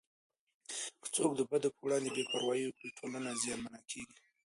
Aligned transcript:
که 1.01 1.07
څوک 1.15 1.31
د 1.35 1.41
بدو 1.49 1.69
په 1.75 1.79
وړاندې 1.85 2.09
بې 2.15 2.23
پروايي 2.31 2.63
وکړي، 2.65 2.89
ټولنه 2.97 3.29
زیانمنه 3.41 3.79
کېږي. 3.89 4.17